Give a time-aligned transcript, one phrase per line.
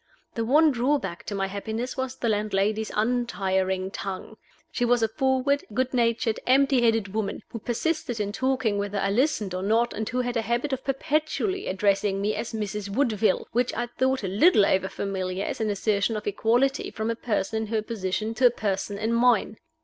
[0.33, 4.35] The one drawback to my happiness was the landlady's untiring tongue.
[4.71, 9.11] She was a forward, good natured, empty headed woman, who persisted in talking, whether I
[9.11, 12.89] listened or not, and who had a habit of perpetually addressing me as "Mrs.
[12.89, 17.61] Woodville," which I thought a little overfamiliar as an assertion of equality from a person
[17.61, 19.57] in her position to a person in mine.